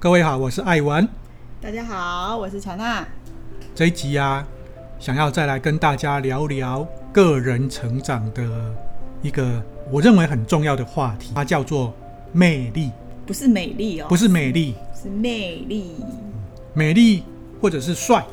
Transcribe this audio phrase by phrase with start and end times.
[0.00, 1.08] 各位好，我是艾文。
[1.60, 3.06] 大家好，我是乔娜。
[3.72, 4.44] 这一集啊，
[4.98, 8.74] 想要再来跟大家聊聊个人成长的
[9.22, 9.62] 一个
[9.92, 11.94] 我认为很重要的话题，它叫做
[12.32, 12.90] 魅力，
[13.24, 15.94] 不是美丽哦，不是美丽，是魅力。
[16.74, 17.22] 美丽
[17.60, 18.24] 或者是帅，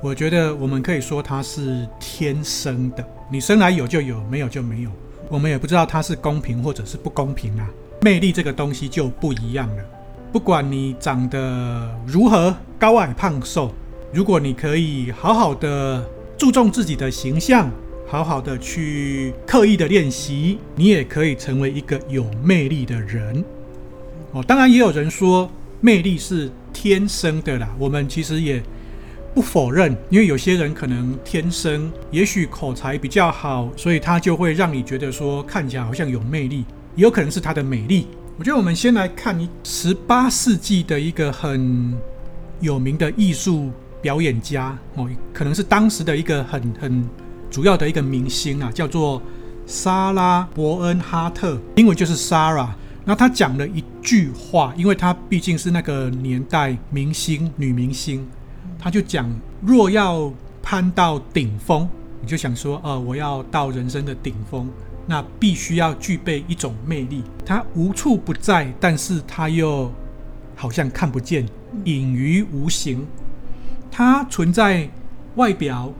[0.00, 4.90] 我觉得我们可以说它是天生的，你生来有就有，没有就没有。
[5.28, 7.68] 我们也不知道它是公平或者是不公平啊。
[8.00, 9.84] 魅力这个东西就不一样了，
[10.32, 13.74] 不管你长得如何高矮胖瘦，
[14.12, 16.04] 如果你可以好好的
[16.36, 17.70] 注重自己的形象，
[18.06, 23.44] 好好的去刻意的练习，你也可以成为一个有魅力的人。
[24.32, 25.50] 哦，当然也有人说
[25.80, 28.62] 魅力是天生的啦，我们其实也。
[29.34, 36.64] 不否认，因为有些人可能天生，也许口才比较好，所以他就会让你觉得说看起来好像有魅力，
[36.96, 38.08] 也有可能是他的美丽。
[38.38, 41.94] 我觉得我们先来看一十八世纪的一个很
[42.60, 43.70] 有名的艺术
[44.02, 47.08] 表演家哦，可能是当时的一个很很
[47.50, 49.22] 主要的一个明星啊，叫做
[49.66, 52.68] 莎拉·伯恩哈特，英文就是 Sarah。
[53.04, 58.26] 那他讲了一句话，因为他毕竟是那个年代明星，女明星。
[58.78, 59.30] 他就讲，
[59.62, 60.30] 若要
[60.62, 61.88] 攀到顶峰，
[62.20, 64.68] 你就想说，呃，我要到人生的顶峰，
[65.06, 69.92] 那必须要具备一种魅力，它无处不在，但是它又
[70.54, 71.46] 好像看不见，
[71.84, 73.06] 隐于无形。
[73.90, 74.88] 它存在
[75.36, 75.92] 外表、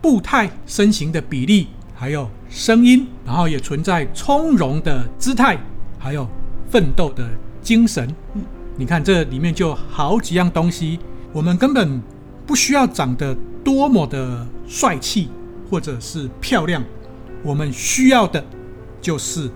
[0.00, 5.58] 步态、身形的比例，还有声音，然后也存在从容的姿态，
[5.98, 6.28] 还有
[6.68, 7.30] 奋斗的
[7.62, 8.12] 精神。
[8.76, 10.98] 你看这里面就好几样东西。
[11.32, 12.02] 我们根本
[12.46, 13.34] 不需要长得
[13.64, 15.28] 多么的帅气
[15.70, 16.82] 或者是漂亮，
[17.42, 18.44] 我们需要的
[19.00, 19.50] 就是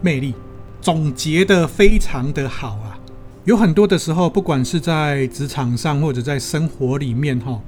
[0.00, 0.34] 魅力。
[0.80, 2.98] 总结得非常的好啊！
[3.44, 7.60] 有很多的时候，不管是在职场上或者在生活里面，哈，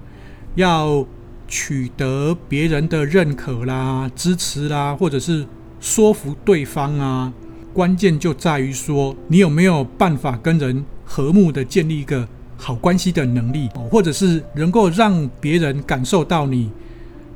[0.56, 1.06] 要
[1.47, 5.47] 取得别人的认可啦、支持啦，或者是
[5.79, 7.33] 说服对方啊，
[7.73, 12.29] 关键就在于说，你有没有办法跟人和睦地建立一个。
[12.56, 16.71] 好关系的能力，或者是能够让别人感受到你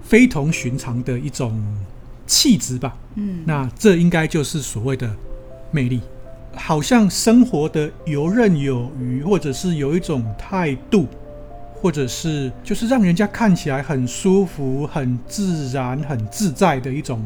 [0.01, 1.61] 非同寻常的一种
[2.29, 2.97] 气质吧。
[3.17, 5.11] 嗯，那这应该就是所谓的
[5.73, 6.01] 魅力。
[6.55, 11.09] 好像生活的游刃有余，或者是有一种态度，
[11.75, 17.21] 或者是就是让人家看起来很舒服、很自然、很自在的一种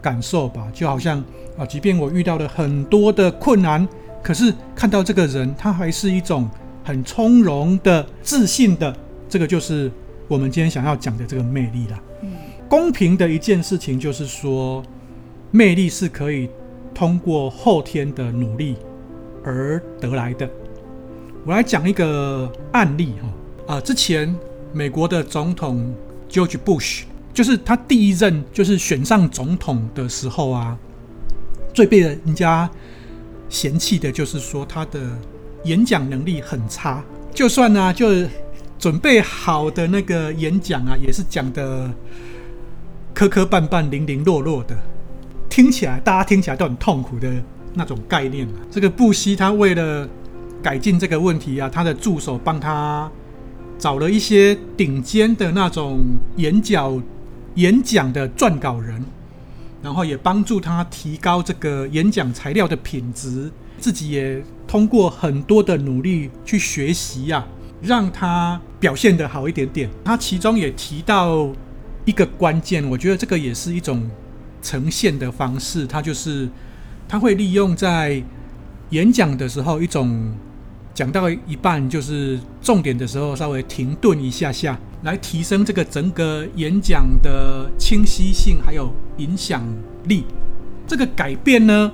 [0.00, 0.68] 感受吧。
[0.72, 1.18] 就好像
[1.58, 3.88] 啊，即便我遇到了很多的困难，
[4.22, 6.48] 可是看到这个人，他还是一种。
[6.86, 8.96] 很从容的、自信的，
[9.28, 9.90] 这个就是
[10.28, 12.00] 我们今天想要讲的这个魅力啦。
[12.68, 14.82] 公平的一件事情就是说，
[15.50, 16.48] 魅力是可以
[16.94, 18.76] 通过后天的努力
[19.44, 20.48] 而得来的。
[21.44, 23.14] 我来讲一个案例
[23.66, 24.34] 哈啊，之前
[24.72, 25.94] 美国的总统
[26.28, 30.76] George Bush，就是他第一任就是选上总统的时候啊，
[31.72, 32.70] 最被人家
[33.48, 35.00] 嫌弃的就是说他的。
[35.64, 37.02] 演讲能力很差，
[37.34, 38.06] 就算呢、就
[38.78, 41.90] 准备好的那个演讲啊，也是讲的
[43.16, 44.76] 磕磕绊绊、零零落落的，
[45.48, 47.32] 听起来大家听起来都很痛苦的
[47.72, 48.52] 那种概念啊。
[48.70, 50.06] 这个布希他为了
[50.62, 53.10] 改进这个问题啊，他的助手帮他
[53.78, 56.04] 找了一些顶尖的那种
[56.36, 57.02] 演讲
[57.54, 59.02] 演讲的撰稿人，
[59.82, 63.50] 然后也帮助他提高这个演讲材料的品质。
[63.78, 67.48] 自己也通过很多的努力去学习呀、啊，
[67.80, 69.88] 让他表现得好一点点。
[70.04, 71.48] 他其中也提到
[72.06, 74.08] 一个关键，我觉得这个也是一种
[74.62, 75.86] 呈现的方式。
[75.86, 76.48] 它就是
[77.06, 78.22] 他会利用在
[78.90, 80.32] 演讲的时候一种
[80.94, 89.62] 讲到一半就是重点的时候稍微停顿一下下，来提升这个整个演讲的清晰性还有影响
[90.04, 90.24] 力。
[90.86, 91.92] 这个改变呢，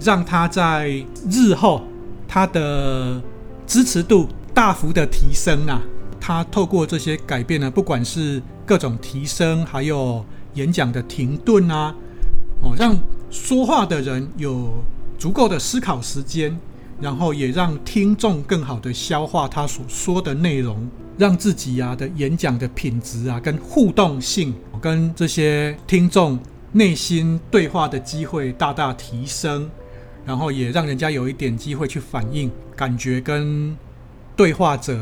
[0.00, 0.90] 让他在
[1.30, 1.82] 日后
[2.26, 3.22] 他的
[3.66, 5.80] 支持度大幅的提升啊！
[6.20, 10.24] 他透过这些改变呢，不管是各种提升，还有
[10.54, 11.94] 演讲的停顿啊，
[12.60, 12.98] 哦，让
[13.30, 14.82] 说话的人有
[15.16, 16.58] 足够的思考时间，
[17.00, 26.38] 然后也让听众更好的消化他所说的内容，让自己啊的演讲的品质啊跟互动性，跟这些听众
[26.72, 29.70] 内心对话的机会大大提升。
[30.24, 33.76] 然后也让人家有一点机会去反应，感觉跟
[34.34, 34.98] 对话者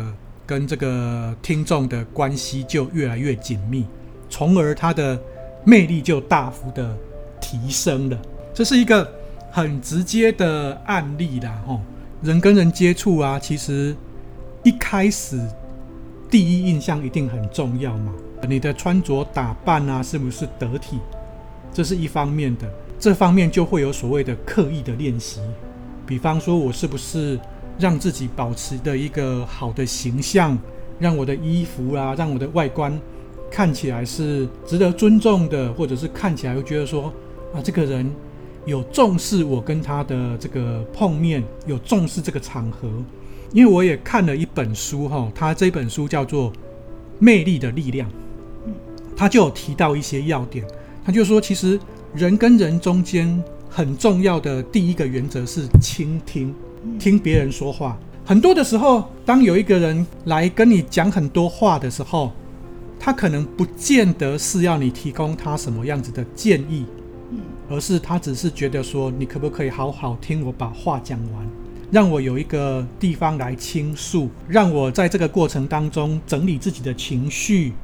[0.46, 3.86] 跟这个听众的关系就越来越紧密，
[4.28, 5.18] 从而他的
[5.64, 6.96] 魅力就大幅的
[7.40, 8.18] 提升了。
[8.52, 9.10] 这是一个
[9.50, 11.80] 很直接的案例啦，吼，
[12.22, 13.96] 人跟人接触啊，其实
[14.62, 15.40] 一开始
[16.30, 18.12] 第一印象一定很重要嘛。
[18.46, 20.98] 你的穿着打扮啊，是不是得体？
[21.72, 22.70] 这是一方面的，
[23.00, 25.40] 这方面就会有所谓的刻意的练习。
[26.06, 27.40] 比方说，我是不是
[27.78, 30.56] 让自己保持的一个好的形象，
[30.98, 32.98] 让我的衣服啊，让我的外观
[33.50, 37.12] 看起来是值得尊重的，或者是看起来会觉得说
[37.54, 38.10] 啊，这个人
[38.64, 42.88] 有重视我跟他的这个碰面，有重视这个场合。
[43.52, 46.50] 因为我也看了一本书哈，他这本书叫做
[47.18, 48.08] 《魅力的力量》，
[49.16, 50.64] 他就有提到一些要点，
[51.04, 51.78] 他就说，其实
[52.14, 53.42] 人跟人中间。
[53.76, 56.54] 很重要的第一个原则是倾听，
[56.98, 57.98] 听别人说话。
[58.24, 62.32] 很多的时候，当有一个人来跟你讲很多话的时候，
[62.98, 66.86] 他可能不见得是要你提供他什么样子的建议，
[67.68, 71.46] 而是他只是觉得说，你可不可以好好听我把话讲完，
[71.90, 77.74] 让我有一个地方来倾诉，让我在这个过程当中整理自己的情绪，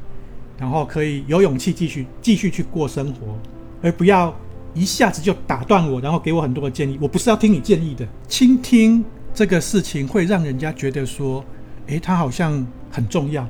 [0.59, 3.37] 然后可以有勇气继续继续去过生活，
[3.83, 4.35] 而不要。
[4.73, 6.97] 一下子就打断我，然后给我很多的建议。
[7.01, 11.45] 我不是要听你建议的，倾听这个事情会让人家觉得说，
[11.87, 13.49] 诶，他好像很重要，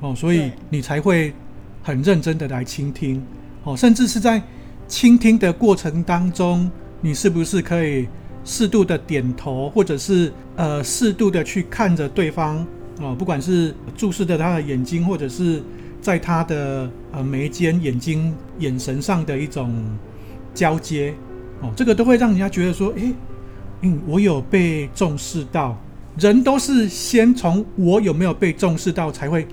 [0.00, 1.34] 哦，所以你才会
[1.82, 3.20] 很认真的来倾听，
[3.64, 4.40] 哦，甚至是在
[4.86, 6.70] 倾听的过程当中，
[7.00, 8.06] 你是不是可以
[8.44, 12.64] 适度的点头，或者是呃适度的去看着对方，
[13.00, 15.60] 哦，不管是注视着他的眼睛，或者是
[16.00, 19.74] 在他的呃眉间、眼睛、眼神上的一种。
[20.56, 21.14] 交接，
[21.60, 23.12] 哦，这个都会让人家觉得说，诶，
[23.82, 25.78] 嗯，我有被重视到。
[26.18, 29.46] 人都是先从我有没有被重视到，才会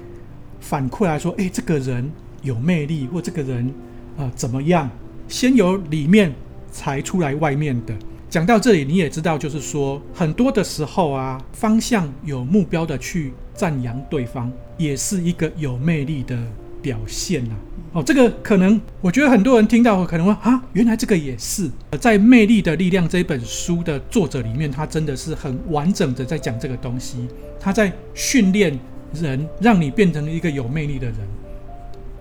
[0.62, 2.10] 反馈来说，诶，这个人
[2.42, 3.68] 有魅力，或这个人
[4.16, 4.90] 啊、呃、怎么样？
[5.28, 6.34] 先由里面
[6.72, 7.94] 才出来外面的。
[8.30, 16.38] 讲到这里，你也知道，就是说，很多的时候啊，方向有目标的去赞扬对方，也是一个有魅力的
[16.82, 17.56] 表现啊。
[17.94, 21.70] 哦，这个可能，我觉得很多人听到可能会啊，原来这个也是
[22.02, 27.28] 在《魅力的力量》这本书的作者里面，他真的是很完整的在讲这个东西。
[27.60, 28.78] 他在训练
[29.14, 31.18] 人，让你变成一个有魅力的人。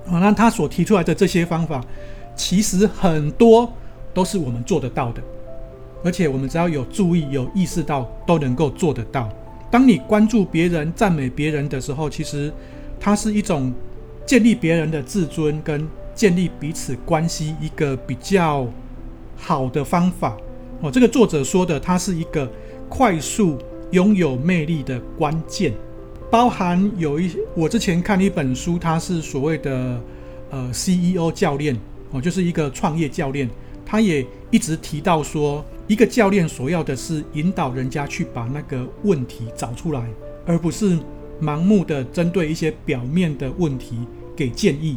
[0.04, 1.82] 好，那他所提出来的这些方法，
[2.36, 3.72] 其实很多
[4.12, 5.22] 都是我们做得到的，
[6.04, 9.26] 而且我们只要有注意、有意识到，都能够做得到。
[9.70, 12.52] 当你关注别人、赞美别人的时候，其实
[13.00, 13.72] 它是一种。
[14.24, 18.66] 建立别人的自尊跟建立彼此关系一个比较
[19.36, 20.36] 好的方法
[20.80, 20.90] 哦。
[20.90, 22.50] 这个作者说的，它是一个
[22.88, 23.58] 快速
[23.90, 25.72] 拥有魅力的关键，
[26.30, 30.00] 包含有一我之前看一本书，它是所谓的
[30.50, 31.76] 呃 CEO 教练
[32.10, 33.48] 哦，就是一个创业教练，
[33.84, 40.06] 他也一直提到说，一个教练所要的是引导人家去把那个问题找出来，
[40.46, 40.98] 而不是。
[41.42, 43.96] 盲目的针对一些表面的问题
[44.36, 44.96] 给建议，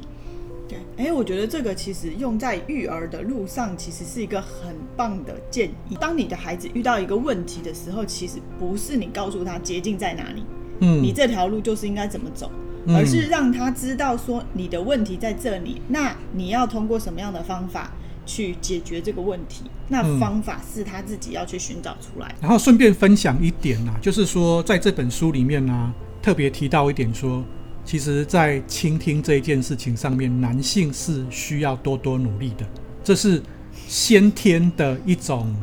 [0.69, 5.95] 对，哎，我觉得这个其实用在育儿的路上，其实是一个很棒的建议。
[5.99, 10.43] 当你的孩子遇到一个问题的时候，其实不是你告诉他捷径在哪里，
[10.81, 12.51] 嗯，你这条路就是应该怎么走，
[12.89, 17.91] 而是让他知道说你的问题在这里，那你要通过什么样的方法
[18.23, 19.63] 去解决这个问题？
[19.87, 22.35] 那方法是他自己要去寻找出来。
[22.39, 25.93] 然后顺便分享一点啊，就是说在这本书里面呢。
[26.25, 27.45] 特别提到一点说，
[27.85, 32.65] 其实，在倾听这一件事情上面，男性是需要多多努力的，
[33.03, 33.43] 这是
[33.87, 35.55] 先天的一种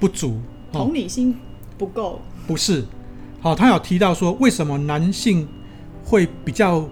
[0.00, 0.40] 不足，
[0.72, 1.36] 同理心
[1.78, 2.20] 不够。
[2.48, 2.84] 不是，
[3.40, 5.46] 好，他有提到说，为什么男性
[6.02, 6.84] 会比较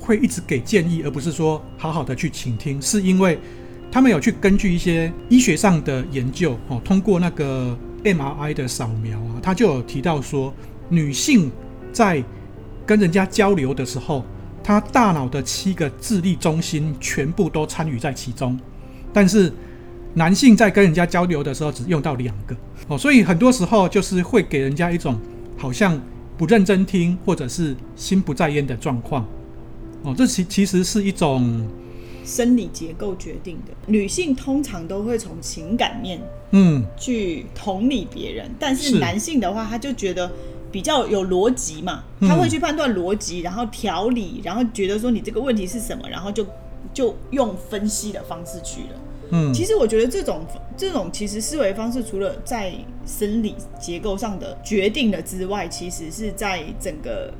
[0.00, 3.38] 会一直给建议，而不是说好好的去倾听，是因为
[3.92, 10.52] 他们有去根据一些医学上的研究，哦，通过那个 MRI 的扫描啊，他就有提到说，
[10.88, 11.48] 女性
[11.92, 12.20] 在
[12.86, 14.24] 跟人家交流的时候，
[14.62, 18.58] 他大脑的七个智力中心全部都参与在其中，
[19.12, 19.52] 但是
[20.14, 22.54] 男性在跟人家交流的时候只用到两个
[22.88, 25.18] 哦，所以很多时候就是会给人家一种
[25.56, 26.00] 好像
[26.36, 29.26] 不认真听或者是心不在焉的状况
[30.02, 31.66] 哦，这其其实是一种
[32.24, 33.72] 生理结构决定的。
[33.86, 36.20] 女性通常都会从情感面
[36.50, 40.30] 嗯去同理别人，但是男性的话他就觉得。
[40.72, 46.44] 比较有逻辑嘛，他会去判断逻辑，然后条理，然后觉得说你这个问题是什么，然后就
[46.94, 49.00] 就用分析的方式去了。
[49.30, 50.40] 嗯，其实我觉得这种
[50.76, 52.72] 这种其实思维方式，除了在
[53.06, 57.32] 生理结构上的决定了之外，其实是在整个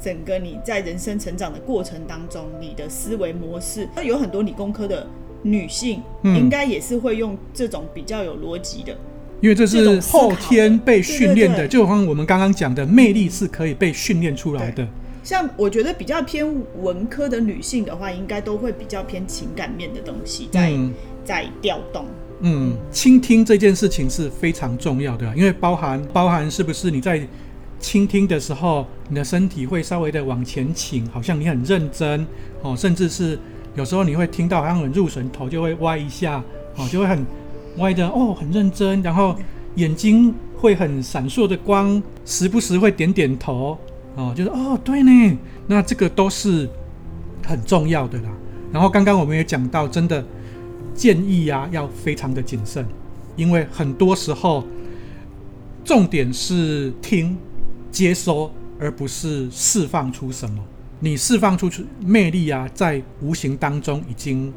[0.00, 5.06] 整个你在人生成长的过程当中，你的思维模式，那有很多理工科的
[5.42, 8.96] 女性，应该也是会用这种比较有逻辑的。
[9.40, 14.86] 因为这是后天被训练的，就好像我们刚刚讲的，魅力是可以被训练出来的。
[15.22, 16.44] 像我觉得比较偏
[16.80, 20.92] 文科的女性的话，应该都会比较偏情感面的东西在、嗯、
[21.24, 22.04] 在调动。
[22.40, 27.20] 嗯，倾听这件事情是非常重要的，因为包含包含是不是你在
[27.78, 32.26] 倾听的时候，你的身体会稍微的往前倾，好像你很认真
[32.62, 33.38] 哦，甚至是
[33.76, 36.42] 有时候你会听到好像很入神，头就会歪一下
[36.76, 37.24] 哦，就会很。
[37.78, 39.34] 歪的哦，很认真，然后
[39.76, 43.78] 眼睛会很闪烁的光，时不时会点点头，
[44.14, 46.68] 哦，就是哦，对呢，那这个都是
[47.46, 48.30] 很重要的啦。
[48.72, 50.24] 然后刚刚我们也讲到，真的
[50.94, 52.86] 建议啊，要非常的谨慎，
[53.36, 54.64] 因为很多时候
[55.84, 57.36] 重点是听、
[57.90, 60.62] 接收，而不是释放出什么。
[61.00, 64.52] 你释放出去魅力啊，在无形当中已经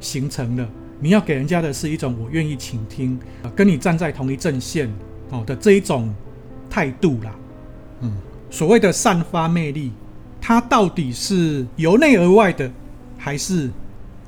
[0.00, 0.68] 形成了。
[1.04, 3.20] 你要给人家的是一种我愿意倾听，
[3.54, 4.90] 跟你站在同一阵线
[5.28, 6.10] 哦的这一种
[6.70, 7.30] 态度啦。
[8.00, 8.10] 嗯，
[8.48, 9.92] 所谓的散发魅力，
[10.40, 12.70] 它到底是由内而外的，
[13.18, 13.68] 还是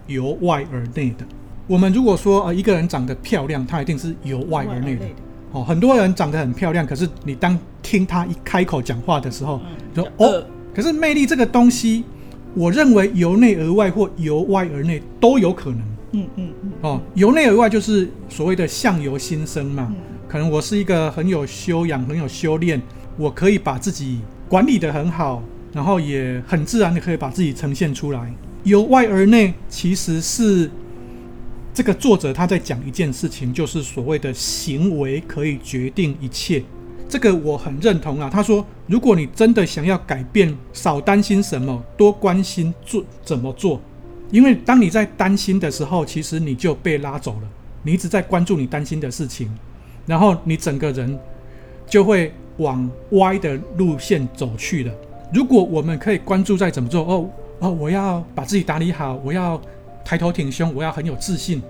[0.07, 1.25] 由外而内的？
[1.67, 5.07] 我们如果说呃一个人长得漂亮，他一定是由外而内的。
[5.53, 9.63] 哦，很多人长得很漂亮，可是你当听他一开口讲话的时候，
[9.95, 12.05] 就说哦，可是魅力这个东西，
[12.53, 15.81] 我认为由内而外或由外而内都有可能。
[16.17, 19.87] 嗯嗯嗯哦，由内而外就是所谓的相由心生嘛。
[19.91, 19.97] 嗯、
[20.27, 22.81] 可能我是一个很有修养、很有修炼，
[23.19, 25.43] 我可以把自己管理得很好，
[25.75, 28.35] 然后也很自然的可以把自己呈现出来。
[28.65, 30.71] 由外而内其实是
[31.75, 36.63] 这个作者他在讲一件事情，就是所谓的行为可以决定一切。
[37.09, 38.31] 这个我很认同啊。
[38.33, 43.81] 他说，如果你真的想要改变，少担心什么，多关心做怎么做。
[44.31, 47.49] 因为当你在担心的时候，其实你就被拉走了。
[47.83, 49.49] 你一直在关注你担心的事情，
[50.07, 51.19] 然后你整个人
[51.87, 54.93] 就会往歪的路线走去了。
[55.33, 57.31] 如果我们可以关注在怎么做，哦
[57.61, 59.61] 哦，我要把自己打理好，我要
[60.05, 61.63] 抬头挺胸，我要很有自信。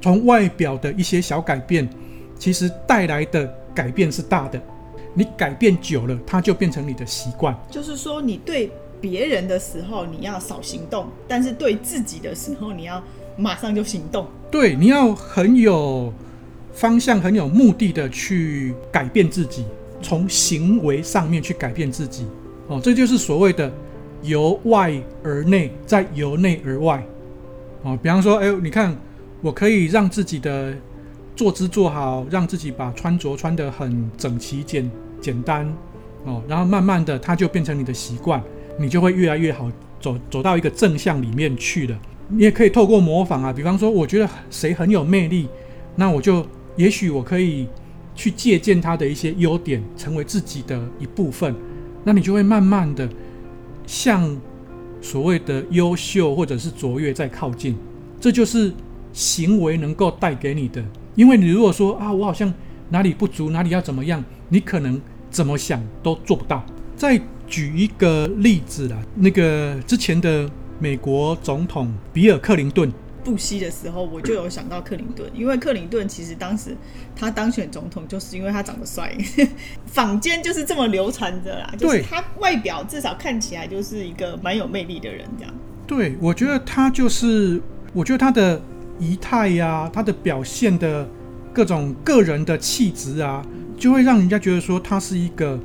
[0.00, 1.88] 从外表的一些小改变，
[2.38, 4.60] 其实带来的改变是大的。
[5.14, 7.56] 你改变久了，它就变成你的习惯。
[7.70, 8.70] 就是说，你对。
[9.02, 13.02] 别人的时候你要少行动，但是对自己的时候你要
[13.36, 14.26] 马上就行动。
[14.50, 16.12] 对，你要很有
[16.72, 19.64] 方向、很有目的的去改变自己，
[20.00, 22.26] 从行为上面去改变自己。
[22.68, 23.70] 哦，这就是所谓的
[24.22, 24.92] 由外
[25.24, 27.04] 而内，再由内而外。
[27.82, 28.96] 哦，比方说，哎，你看，
[29.40, 30.72] 我可以让自己的
[31.34, 34.88] 坐姿做好，让自己把穿着穿得很整齐、简
[35.20, 35.66] 简单。
[36.24, 38.40] 哦，然后慢慢的，它就变成你的习惯。
[38.78, 41.98] 你就会越来越好，走走到一个正向里面去了。
[42.28, 45.48] 你也可以透过模仿啊，比方说，我觉得谁很有魅力，
[45.96, 47.66] 那我就也许我可以
[48.14, 51.54] 去借鉴他的一些优点，成为自己的一部分。
[52.04, 53.08] 那你就会慢慢的
[53.86, 54.36] 向
[55.00, 57.76] 所谓的优秀或者是卓越在靠近。
[58.18, 58.72] 这就是
[59.12, 60.82] 行为能够带给你的。
[61.14, 62.52] 因为你如果说啊，我好像
[62.88, 65.00] 哪里不足，哪里要怎么样，你可能
[65.30, 66.64] 怎么想都做不到。
[66.96, 72.90] 在举一个例子啦，那个之前的美国总统比尔·克林顿
[73.22, 76.76] 布希的时候，我就有想到克林顿，因为克林顿其实当时
[77.14, 79.16] 他当选总统，就是因为他长得帅，
[79.86, 81.72] 坊间就是这么流传着啦。
[81.78, 85.54] 就是他外表至少看起来就是一个蛮有魅力的人，这样。
[85.86, 87.60] 对，我觉得他就是，
[87.92, 88.60] 我觉得他的
[88.98, 91.08] 仪态呀，他的表现的
[91.52, 93.44] 各种个人的气质啊，
[93.76, 95.60] 就会让人家觉得说他是一个。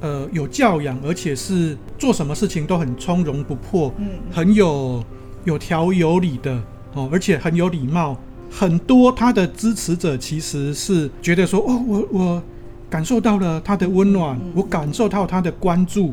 [0.00, 5.04] 呃，有教养，而且是做什么事情都很从容不迫，嗯，很有
[5.44, 6.60] 有条有理的
[6.94, 8.16] 哦，而且很有礼貌。
[8.50, 12.42] 很多他的支持者其实是觉得说，哦，我我
[12.88, 16.12] 感受到了他的温暖，嗯，我感受到他的关注，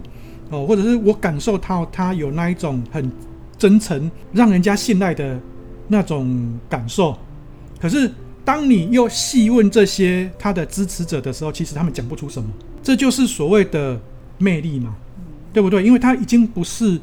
[0.49, 3.11] 哦，或者是我感受到他有那一种很
[3.57, 5.39] 真诚、让人家信赖的
[5.87, 7.17] 那种感受。
[7.79, 8.11] 可是，
[8.45, 12.47] 当你又细问这些他的支持者的时候，其实他们讲不出什么。
[12.87, 13.99] 这就是所谓的
[14.37, 14.95] 魅力嘛，
[15.51, 15.83] 对不对？
[15.83, 16.97] 因为他已经不是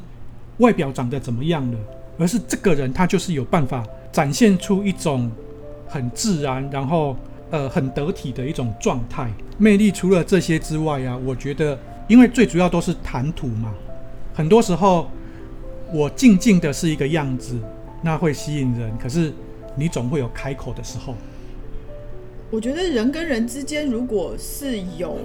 [0.57, 1.77] 外表长得怎么样了，
[2.17, 5.31] 而是这个人他就是有办法展现出一种
[5.87, 7.15] 很自然，然后
[7.51, 9.31] 呃很得体的一种状态。
[9.59, 11.77] 魅力除了这些之外啊，我觉得，
[12.07, 13.71] 因为最主要都是谈吐嘛，
[14.33, 15.07] 很多时候
[15.93, 17.59] 我静静的是一个样子，
[18.01, 19.31] 那会吸引人，可是
[19.75, 21.13] 你总会有开口的时候。
[22.49, 25.19] 我觉得人跟人之间，如果是有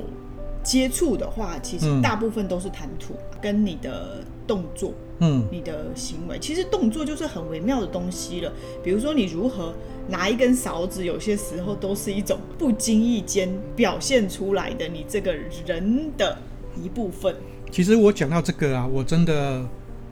[0.63, 8.53] 接触的话，其实大部分都是谈吐、嗯、跟你的动作，嗯，你的行为，其实动作就是很微妙的东西了。
[8.83, 9.75] 比如说你如何
[10.09, 15.35] 拿一根勺子，有些时候都是一种不经意间表现出来的你这个
[15.67, 16.37] 人的
[16.83, 17.35] 一部分。
[17.71, 19.65] 其实我讲到这个啊，我真的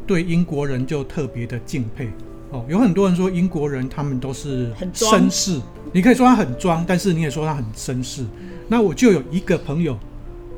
[0.07, 2.09] 对英国人就特别的敬佩
[2.50, 2.64] 哦。
[2.69, 5.61] 有很多人说英国人他们都是很绅士，
[5.93, 8.25] 你可以说他很装，但是你也说他很绅士。
[8.69, 9.99] 那我就有一个朋友，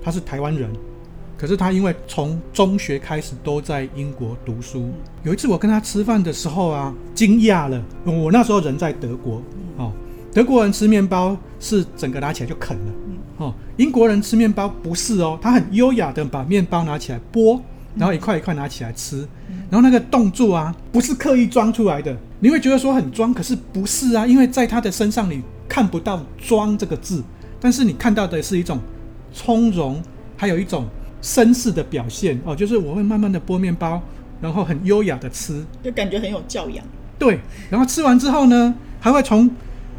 [0.02, 0.70] 他是台湾人。
[1.36, 4.90] 可是他因为从中学开始都在英国读书。
[5.22, 7.82] 有一次我跟他吃饭的时候啊，惊讶了。
[8.04, 9.40] 我那时候人在德国，
[9.78, 9.90] 哦，
[10.34, 12.92] 德国人吃面包是整个拿起来就啃了，
[13.38, 17.58] 哦，英国人吃面包不是哦，他很优雅的把面包拿起来剥，
[17.96, 19.26] 然后一块一块拿起来吃，
[19.70, 22.14] 然后那个动作啊，不是刻意装出来的。
[22.38, 27.22] 你会觉得说很装，可是不是啊，因为在他的身上你看不到“装”这个字，
[27.58, 28.78] 但是你看到的是一种
[29.32, 30.02] 从容，
[30.36, 30.86] 还有一种。
[31.22, 34.00] 绅士的表现哦，就是我会慢慢的剥面包，
[34.40, 36.82] 然后很优雅的吃，就感觉很有教养。
[37.18, 39.50] 对，然后吃完之后呢，还会从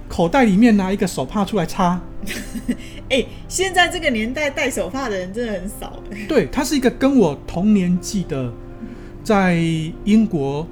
[0.09, 2.01] 口袋里面拿一个手帕出来擦。
[3.09, 6.01] 哎、欸，现在这个年代戴手帕的人真的很少。
[6.27, 8.51] 对，他是一个跟我同年纪的，
[9.23, 9.59] 在
[10.05, 10.67] 英国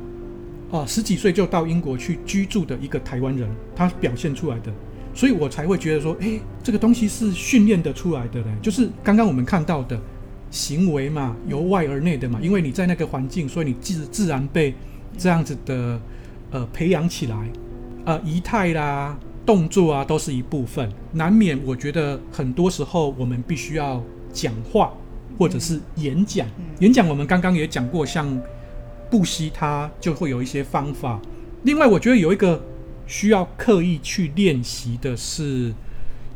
[0.72, 4.72] 哦十几岁就到英国去居住的一个台湾人，他表现出来的。
[5.20, 10.00] 所以我才会觉得说，哎、欸，这个东西是训练得出来的嘞，就是刚刚我们看到的。
[10.52, 14.74] 行为嘛，由外而内的嘛，因为你在那个环境，所以你自自然被
[15.16, 16.02] 这样子的
[16.50, 17.38] 呃培养起来，
[18.04, 24.92] 呃仪态啦、动作啊都是一部分，难免我觉得很多时候我们必须要讲话
[25.38, 26.48] 或者是演讲。
[26.80, 28.28] 演讲我们刚刚也讲过，像
[29.12, 31.22] 布希他就会有一些方法。
[31.62, 32.60] 另外，我觉得有一个
[33.10, 35.74] 需要刻意去练习的是。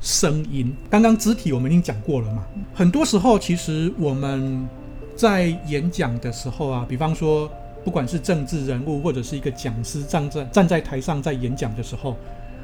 [0.06, 2.44] 声音，刚刚肢体我们已经讲过了嘛。
[2.74, 4.68] 很多时候，其实我们
[5.16, 7.50] 在演讲的时候啊，比方说，
[7.86, 12.18] 不管是政治人物或者是一个讲师站在站在台上在演讲的时候，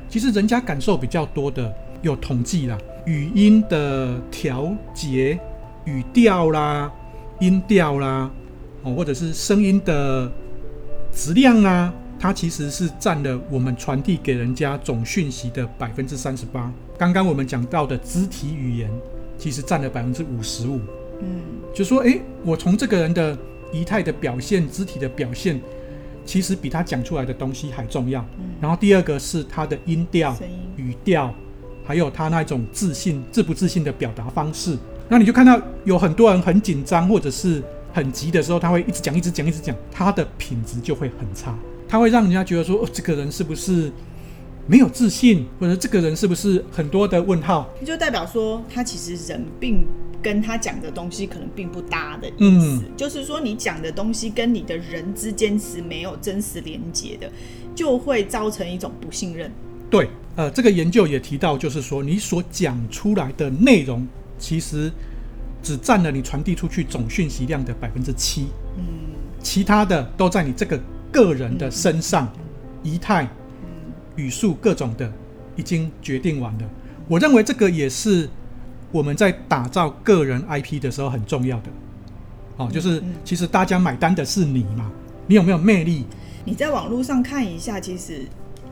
[0.09, 5.39] 其实人家感受比较多的有统计啦，语音的调节、
[5.85, 6.91] 语调啦、
[7.39, 8.29] 音调啦，
[8.83, 10.29] 哦，或者是声音的
[11.13, 16.71] 质量啊，它其实是占了我们传递给人家总讯息的百分之三十八。
[16.97, 18.91] 刚刚我们讲到的肢体语言，
[19.37, 20.81] 其实占了百分之五十五。
[21.21, 21.39] 嗯，
[21.73, 23.37] 就说，诶，我从这个人的
[23.71, 25.61] 仪态的表现、肢体的表现，
[26.25, 28.19] 其实比他讲出来的东西还重要。
[28.37, 30.35] 嗯，然后第二个是他的音调、
[30.75, 31.33] 语调，
[31.85, 34.77] 还有他那种自信、自不自信的表达方式。
[35.07, 41.57] 那你就看到有很多人很紧张或者是很急的时候，他会一直讲、一直讲、一直讲，他的品质就会很差。
[41.89, 43.91] 他会让人家觉得说，哦，这个人是不是？
[44.67, 47.67] 没有自信，或者这个人是不是很多的问号？
[47.83, 49.83] 就代表说他其实人并
[50.21, 52.83] 跟他讲的东西可能并不搭的意思。
[52.83, 57.27] 嗯，就是说你讲的东西跟你的人之间是没有真实连接的，
[57.73, 59.51] 就会造成一种不信任。
[59.89, 64.91] 对，呃，这个研究也提到，就是说你所讲出来的内容，其实
[65.63, 68.49] 只占了你传递出去总讯息量的百分之七。
[68.77, 68.83] 嗯，
[69.41, 70.79] 其他的都在你这个
[71.11, 72.31] 个人的身上，
[72.83, 73.27] 仪态。
[74.15, 75.09] 语速各种的
[75.55, 76.69] 已经决定完了，
[77.07, 78.27] 我认为这个也是
[78.91, 81.69] 我们在打造个人 IP 的时候很重要的。
[82.57, 84.91] 哦，就是其实大家买单的是你嘛，
[85.25, 86.03] 你有没有魅力？
[86.43, 88.23] 你在网络上看一下，其实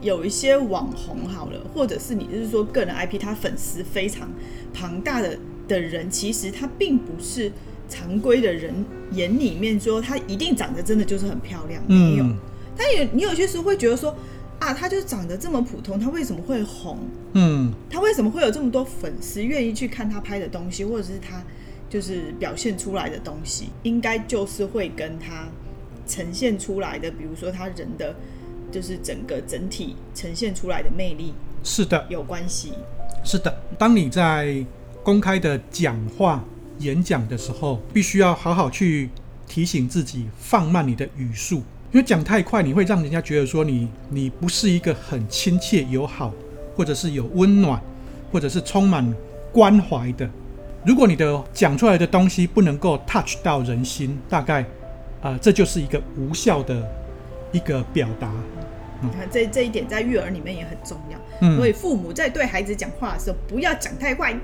[0.01, 4.29] 有一些网红好了，或者是你就是说个人 IP，他粉丝非常
[4.73, 7.49] 庞大的的人，其实他并不是
[7.87, 8.73] 常规的人
[9.11, 12.25] 眼里面说她一定长得真的就是很漂亮，没有。
[12.75, 14.15] 但有你有些时候会觉得说。
[14.59, 16.97] 啊，她就长得这么普通，她为什么会红？
[17.33, 21.43] 嗯，她为什么会有这么多粉丝愿意去看她拍的东西，或者是她
[21.87, 23.69] 就是表现出来的东西？
[23.83, 25.47] 应该就是会跟她
[26.07, 28.15] 呈现出来的，比如说她人的，
[28.71, 32.73] 就是整个整体呈现出来的魅力，是的，有关系。
[33.23, 34.65] 是的，当你在
[35.03, 36.43] 公开的讲话、
[36.79, 39.09] 演讲的时候，必须要好好去
[39.47, 41.63] 提醒自己，放慢你的语速。
[41.91, 46.33] 因为讲太快，你会让人家觉得说你你不是一个很亲切友好，
[46.75, 47.81] 或者是有温暖，
[48.31, 49.15] 或者是充满
[49.53, 50.29] 关怀的。
[50.85, 54.61] 如果你的讲出来的东西不能够 touch 到人心，大概
[55.21, 56.85] 啊、呃，这就是一个无效的
[57.53, 58.31] 一个表达。
[59.01, 61.17] 你看这这一点在育儿里面也很重要。
[61.41, 64.37] 嗯，所以父母在对孩子讲话的时候，不要讲太快。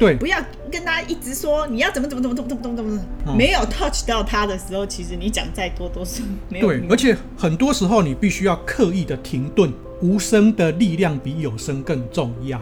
[0.00, 0.38] 对，不要
[0.72, 6.66] 跟他一直说你要怎么怎么怎么怎么怎么怎么怎么，哦、没有 touch 到他的时候，其实你讲再多都是没有。
[6.66, 12.58] 对，而且很多时候你必须要刻意的停顿，无声的力量比有声更重要。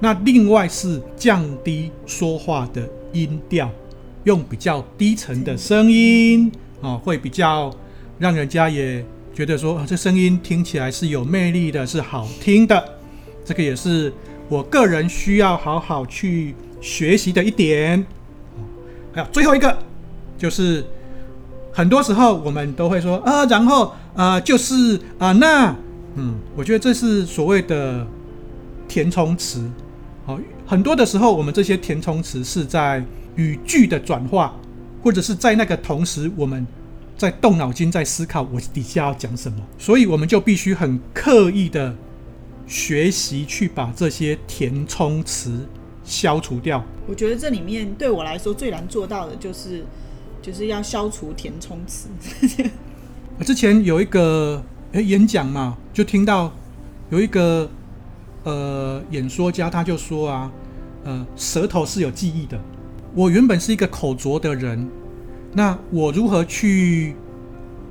[0.00, 3.70] 那另外是降低说话的音调，
[4.24, 6.52] 用比较低沉的声音
[6.82, 7.74] 啊、哦，会比较
[8.18, 9.02] 让人家也
[9.32, 12.84] 觉得说啊，这声音听起来是有魅力的，是好听的。
[13.44, 14.12] 这个也是
[14.48, 18.04] 我个人需要好好去学习的一点。
[19.14, 19.78] 还有最后一个，
[20.36, 20.84] 就是
[21.72, 25.74] 很多时候我们都会说啊，然后啊、就是啊，那
[26.16, 28.06] 嗯，我觉得这是所谓的
[28.86, 29.66] 填充词。
[30.26, 33.02] 好，很多的时候我们这些填充词是在
[33.36, 34.54] 语句的转化，
[35.02, 36.66] 或者是在那个同时我们。
[37.14, 41.94] 在动脑筋，在思考我底下要讲什么，所以我们就必须很刻意的
[42.66, 45.68] 学习去把这些填充词
[46.04, 46.82] 消除掉。
[47.06, 49.84] 我觉得这里面对我来说最难做到的就是，
[50.40, 52.08] 就是要消除填充词。
[53.44, 54.62] 之前有一个
[54.92, 56.52] 诶演讲嘛，就听到
[57.10, 57.68] 有一个
[58.44, 60.52] 呃演说家他就说啊，
[61.04, 62.60] 呃舌头是有记忆的。
[63.14, 64.88] 我原本是一个口拙的人。
[65.54, 67.14] 那我如何去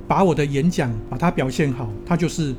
[0.08, 1.88] 把我的演讲把它表现好？
[2.04, 2.52] 它就是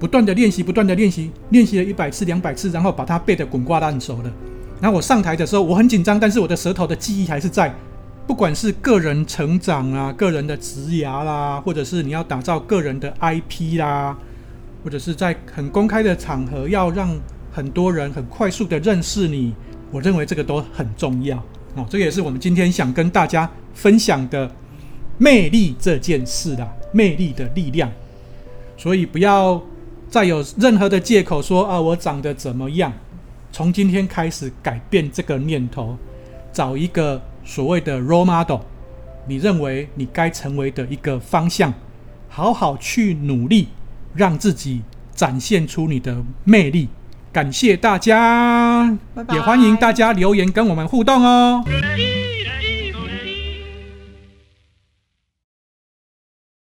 [0.00, 4.32] 不断的练习，不断的练习，练习了一百次、两百次，然后把它背得滚瓜烂熟的。
[4.82, 7.72] 那我上台的时候，我很紧张，但是我的舌头的记忆还是在。
[8.26, 14.16] 不管是个人成长啊，个人的职涯啦，或者是你要打造个人的 IP 啦，
[14.82, 17.08] 或者是在很公开的场合要让
[17.52, 19.54] 很多人很快速的认识你，
[19.90, 21.36] 我认为这个都很重要
[21.76, 21.86] 哦。
[21.88, 23.48] 这个也是我们今天想跟大家。
[23.74, 24.50] 分享的
[25.16, 27.90] 魅力这件事啦，魅力的力量，
[28.76, 29.58] 所以不要
[30.10, 32.92] 再有任何的借口说啊，我长得怎么样。
[33.52, 35.98] 从今天开始改变这个念头，
[36.50, 38.60] 找一个所谓的 role model，
[39.28, 41.72] 你认为你该成为的一个方向，
[42.30, 43.68] 好好去努力，
[44.14, 44.80] 让自己
[45.14, 46.88] 展现出你的魅力。
[47.30, 48.96] 感谢大家。
[49.32, 51.62] 也欢迎大家留言跟我们互动哦。